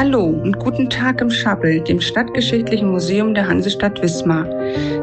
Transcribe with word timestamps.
Hallo 0.00 0.24
und 0.24 0.58
guten 0.58 0.88
Tag 0.88 1.20
im 1.20 1.30
Schappel, 1.30 1.78
dem 1.82 2.00
Stadtgeschichtlichen 2.00 2.90
Museum 2.90 3.34
der 3.34 3.46
Hansestadt 3.46 4.00
Wismar. 4.00 4.46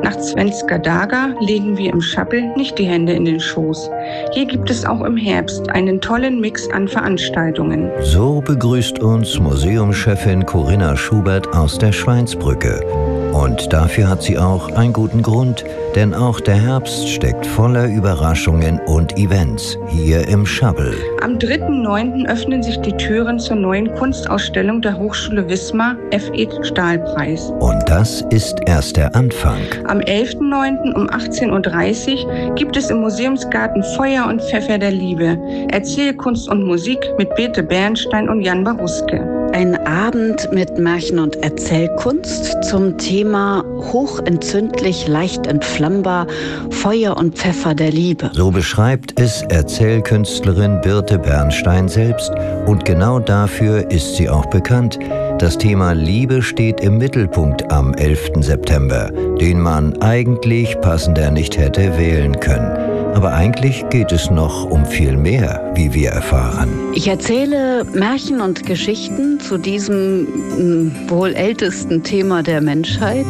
Nach 0.02 0.20
Svenska 0.20 0.80
Daga 0.80 1.36
legen 1.40 1.78
wir 1.78 1.94
im 1.94 2.02
Schappel 2.02 2.42
nicht 2.56 2.80
die 2.80 2.86
Hände 2.86 3.14
in 3.14 3.26
den 3.26 3.40
Schoß. 3.40 3.92
Hier 4.34 4.46
gibt 4.48 4.72
es 4.72 4.86
auch 4.86 5.02
im 5.02 5.16
Herbst 5.16 5.70
einen 5.70 6.02
tollen 6.02 6.42
Mix 6.42 6.68
an 6.72 6.88
Veranstaltungen. 6.88 7.92
So 8.02 8.42
begrüßt 8.42 8.98
uns 8.98 9.40
Museumschefin 9.40 10.44
Corinna 10.48 10.98
Schubert 10.98 11.48
aus 11.54 11.78
der 11.78 11.92
Schweinsbrücke. 11.92 13.27
Und 13.38 13.72
dafür 13.72 14.10
hat 14.10 14.24
sie 14.24 14.40
auch 14.40 14.72
einen 14.72 14.94
guten 14.94 15.22
Grund, 15.22 15.64
denn 15.96 16.16
auch 16.16 16.40
der 16.40 16.56
Herbst 16.56 17.08
steckt 17.08 17.46
voller 17.46 17.86
Überraschungen 17.86 18.80
und 18.88 19.16
Events 19.16 19.78
hier 19.88 20.28
im 20.28 20.44
Schabbel. 20.44 20.96
Am 21.22 21.38
3.9. 21.38 22.28
öffnen 22.28 22.64
sich 22.64 22.80
die 22.82 22.98
Türen 22.98 23.38
zur 23.38 23.58
neuen 23.58 23.94
Kunstausstellung 23.94 24.82
der 24.82 24.98
Hochschule 24.98 25.48
Wismar 25.48 25.98
F.E. 26.10 26.48
Stahlpreis. 26.64 27.52
Und 27.60 27.84
das 27.86 28.22
ist 28.32 28.58
erst 28.66 28.98
der 28.98 29.16
Anfang. 29.16 29.62
Am 29.86 30.00
11.9. 30.00 30.94
um 30.96 31.08
18.30 31.08 32.26
Uhr 32.26 32.56
gibt 32.56 32.76
es 32.76 32.90
im 32.90 33.02
Museumsgarten 33.02 33.84
Feuer 33.96 34.26
und 34.28 34.42
Pfeffer 34.42 34.80
der 34.80 34.92
Liebe, 34.92 35.38
Erzählkunst 35.70 36.50
und 36.50 36.64
Musik 36.64 37.00
mit 37.20 37.34
Bete 37.36 37.62
Bernstein 37.62 38.30
und 38.30 38.42
Jan 38.42 38.64
Baruske. 38.64 39.37
Ein 39.54 39.76
Abend 39.88 40.52
mit 40.52 40.78
Märchen 40.78 41.20
und 41.20 41.36
Erzählkunst 41.38 42.64
zum 42.64 42.98
Thema 42.98 43.64
hochentzündlich, 43.92 45.08
leicht 45.08 45.48
entflammbar, 45.48 46.28
Feuer 46.70 47.18
und 47.18 47.36
Pfeffer 47.36 47.74
der 47.74 47.92
Liebe. 47.92 48.30
So 48.34 48.52
beschreibt 48.52 49.20
es 49.20 49.42
Erzählkünstlerin 49.44 50.82
Birte 50.82 51.18
Bernstein 51.18 51.88
selbst 51.88 52.32
und 52.66 52.86
genau 52.86 53.20
dafür 53.20 53.90
ist 53.90 54.16
sie 54.16 54.30
auch 54.30 54.46
bekannt. 54.48 55.00
Das 55.40 55.58
Thema 55.58 55.94
Liebe 55.94 56.42
steht 56.42 56.82
im 56.82 56.98
Mittelpunkt 56.98 57.72
am 57.72 57.94
11. 57.94 58.32
September, 58.42 59.12
den 59.40 59.60
man 59.60 60.00
eigentlich 60.02 60.80
passender 60.82 61.32
nicht 61.32 61.58
hätte 61.58 61.98
wählen 61.98 62.40
können. 62.40 62.87
Aber 63.16 63.34
eigentlich 63.34 63.84
geht 63.90 64.12
es 64.12 64.30
noch 64.30 64.66
um 64.66 64.86
viel 64.86 65.18
mehr, 65.18 65.72
wie 65.76 65.94
wir 65.94 66.10
erfahren. 66.10 66.70
Ich 66.94 67.08
erzähle 67.08 67.84
Märchen 67.94 68.42
und 68.42 68.66
Geschichten 68.66 69.40
zu 69.40 69.58
diesem 69.58 70.24
mm, 70.24 71.10
wohl 71.10 71.34
ältesten 71.34 72.04
Thema 72.04 72.44
der 72.44 72.62
Menschheit. 72.62 73.26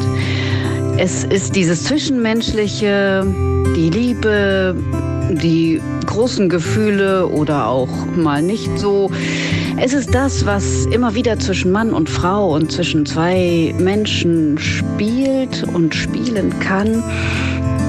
Es 0.97 1.23
ist 1.23 1.55
dieses 1.55 1.83
Zwischenmenschliche, 1.83 3.25
die 3.75 3.89
Liebe, 3.89 4.75
die 5.29 5.81
großen 6.05 6.49
Gefühle 6.49 7.27
oder 7.27 7.67
auch 7.67 7.89
mal 8.15 8.41
nicht 8.41 8.79
so. 8.79 9.11
Es 9.79 9.93
ist 9.93 10.15
das, 10.15 10.45
was 10.45 10.87
immer 10.87 11.13
wieder 11.13 11.37
zwischen 11.37 11.71
Mann 11.71 11.93
und 11.93 12.09
Frau 12.09 12.55
und 12.55 12.71
zwischen 12.71 13.05
zwei 13.05 13.75
Menschen 13.77 14.57
spielt 14.57 15.63
und 15.71 15.93
spielen 15.93 16.57
kann. 16.59 17.03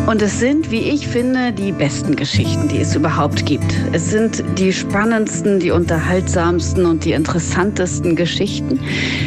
Und 0.08 0.22
es 0.22 0.40
sind, 0.40 0.70
wie 0.70 0.80
ich 0.80 1.06
finde, 1.06 1.52
die 1.52 1.70
besten 1.70 2.16
Geschichten, 2.16 2.66
die 2.66 2.78
es 2.78 2.96
überhaupt 2.96 3.44
gibt. 3.44 3.76
Es 3.92 4.08
sind 4.08 4.42
die 4.56 4.72
spannendsten, 4.72 5.60
die 5.60 5.70
unterhaltsamsten 5.70 6.86
und 6.86 7.04
die 7.04 7.12
interessantesten 7.12 8.16
Geschichten. 8.16 8.80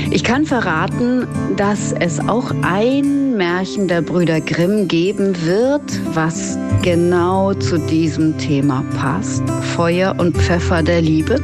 Ich 0.10 0.24
kann 0.24 0.44
verraten, 0.44 1.28
dass 1.56 1.94
es 2.00 2.20
auch 2.20 2.52
ein 2.64 3.38
Märchen 3.38 3.88
der 3.88 4.02
Brüder 4.02 4.42
Grimm 4.42 4.88
geben 4.88 5.36
wird, 5.46 5.84
was 6.16 6.58
genau 6.82 7.54
zu 7.54 7.78
diesem 7.78 8.36
Thema 8.40 8.84
passt. 8.98 9.44
Feuer 9.76 10.16
und 10.18 10.36
Pfeffer 10.36 10.82
der 10.82 11.04
Liebe. 11.04 11.40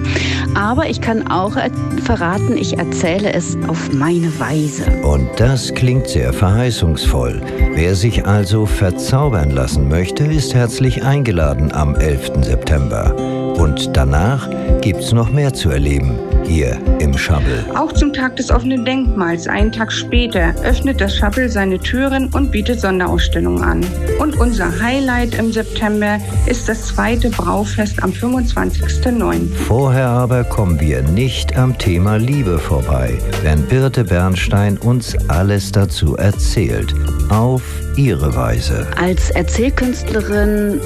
Aber 0.57 0.89
ich 0.89 1.01
kann 1.01 1.27
auch 1.27 1.55
verraten, 2.03 2.57
ich 2.57 2.79
erzähle 2.79 3.31
es 3.31 3.55
auf 3.67 3.93
meine 3.93 4.39
Weise. 4.39 4.85
Und 5.03 5.29
das 5.37 5.71
klingt 5.71 6.07
sehr 6.07 6.33
verheißungsvoll. 6.33 7.43
Wer 7.75 7.93
sich 7.93 8.25
also 8.25 8.65
verzaubern 8.65 9.51
lassen 9.51 9.87
möchte, 9.87 10.25
ist 10.25 10.55
herzlich 10.55 11.03
eingeladen 11.03 11.71
am 11.71 11.93
11. 11.93 12.43
September. 12.43 13.15
Und 13.55 13.95
danach 13.95 14.49
gibt's 14.87 15.11
noch 15.11 15.29
mehr 15.29 15.53
zu 15.53 15.69
erleben 15.69 16.17
hier 16.45 16.77
im 16.99 17.17
Schabbel. 17.17 17.65
Auch 17.75 17.91
zum 17.91 18.13
Tag 18.13 18.37
des 18.37 18.49
offenen 18.49 18.85
Denkmals, 18.85 19.45
einen 19.45 19.69
Tag 19.69 19.91
später, 19.91 20.55
öffnet 20.63 21.01
das 21.01 21.17
Schabbel 21.17 21.49
seine 21.49 21.77
Türen 21.77 22.29
und 22.33 22.51
bietet 22.51 22.79
Sonderausstellungen 22.79 23.63
an. 23.63 23.85
Und 24.19 24.39
unser 24.39 24.81
Highlight 24.81 25.35
im 25.37 25.51
September 25.51 26.19
ist 26.45 26.69
das 26.69 26.87
zweite 26.87 27.29
Braufest 27.31 28.01
am 28.01 28.11
25.09. 28.11 29.53
Vorher 29.67 30.07
aber 30.07 30.45
kommen 30.45 30.79
wir 30.79 31.01
nicht 31.01 31.57
am 31.57 31.77
Thema 31.77 32.15
Liebe 32.15 32.57
vorbei, 32.57 33.17
wenn 33.43 33.63
Birte 33.63 34.05
Bernstein 34.05 34.77
uns 34.77 35.17
alles 35.27 35.73
dazu 35.73 36.15
erzählt. 36.15 36.95
Auf 37.29 37.61
ihre 37.97 38.33
Weise. 38.37 38.87
Als 38.97 39.31
Erzählkünstlerin 39.31 40.79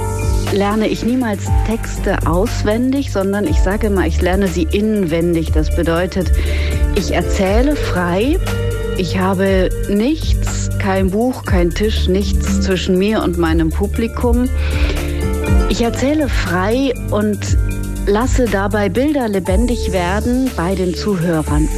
lerne 0.52 0.88
ich 0.88 1.06
niemals 1.06 1.46
Texte 1.66 2.18
auswendig, 2.26 3.12
sondern 3.12 3.46
ich 3.48 3.60
sage 3.62 3.88
immer, 3.88 4.06
ich 4.06 4.22
lerne 4.22 4.48
sie 4.48 4.64
inwendig. 4.64 5.52
Das 5.52 5.76
bedeutet, 5.76 6.32
ich 6.96 7.12
erzähle 7.12 7.76
frei. 7.76 8.38
Ich 8.98 9.18
habe 9.18 9.70
nichts, 9.90 10.70
kein 10.80 11.12
Buch, 11.12 11.44
kein 11.46 11.72
Tisch, 11.72 12.08
nichts 12.08 12.62
zwischen 12.62 12.98
mir 12.98 13.24
und 13.24 13.38
meinem 13.38 13.70
Publikum. 13.70 14.50
Ich 15.70 15.82
erzähle 15.82 16.28
frei 16.28 16.94
und 17.10 17.40
lasse 18.06 18.46
dabei 18.46 18.90
Bilder 18.90 19.30
lebendig 19.30 19.92
werden 19.92 20.52
bei 20.58 20.76
den 20.76 20.94
Zuhörern. 20.94 21.70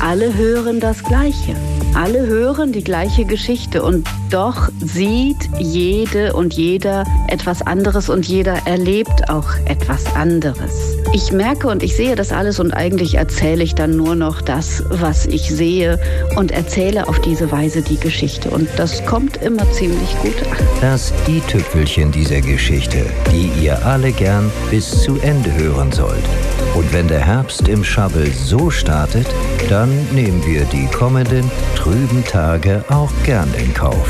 Alle 0.00 0.34
hören 0.36 0.80
das 0.80 1.02
Gleiche. 1.04 1.54
Alle 1.94 2.26
hören 2.26 2.72
die 2.72 2.84
gleiche 2.84 3.24
Geschichte 3.24 3.82
und 3.82 4.06
doch 4.30 4.68
sieht 4.80 5.50
jede 5.58 6.32
und 6.34 6.54
jeder 6.54 7.04
etwas 7.28 7.62
anderes 7.62 8.08
und 8.08 8.26
jeder 8.26 8.66
erlebt 8.66 9.28
auch 9.28 9.48
etwas 9.64 10.14
anderes. 10.14 10.96
Ich 11.12 11.32
merke 11.32 11.66
und 11.66 11.82
ich 11.82 11.96
sehe 11.96 12.14
das 12.14 12.30
alles 12.30 12.60
und 12.60 12.72
eigentlich 12.72 13.16
erzähle 13.16 13.64
ich 13.64 13.74
dann 13.74 13.96
nur 13.96 14.14
noch 14.14 14.40
das, 14.40 14.84
was 14.88 15.26
ich 15.26 15.50
sehe 15.50 15.98
und 16.36 16.52
erzähle 16.52 17.08
auf 17.08 17.20
diese 17.20 17.50
Weise 17.50 17.82
die 17.82 17.98
Geschichte. 17.98 18.50
Und 18.50 18.68
das 18.76 19.04
kommt 19.04 19.38
immer 19.38 19.70
ziemlich 19.72 20.16
gut 20.22 20.36
an. 20.50 20.58
Das 20.80 21.12
i-Tüpfelchen 21.26 22.12
dieser 22.12 22.40
Geschichte, 22.40 23.04
die 23.32 23.50
ihr 23.64 23.84
alle 23.84 24.12
gern 24.12 24.50
bis 24.70 25.02
zu 25.02 25.18
Ende 25.22 25.52
hören 25.54 25.90
sollt. 25.90 26.24
Und 26.74 26.92
wenn 26.92 27.08
der 27.08 27.20
Herbst 27.20 27.68
im 27.68 27.84
Schabbel 27.84 28.30
so 28.32 28.70
startet, 28.70 29.26
dann 29.68 29.90
nehmen 30.12 30.44
wir 30.46 30.64
die 30.64 30.86
kommenden 30.86 31.50
trüben 31.76 32.24
Tage 32.24 32.84
auch 32.88 33.12
gern 33.24 33.52
in 33.54 33.74
Kauf. 33.74 34.08